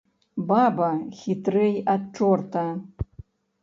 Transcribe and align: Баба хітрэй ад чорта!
Баба 0.51 0.87
хітрэй 1.19 1.79
ад 1.97 2.03
чорта! 2.17 2.69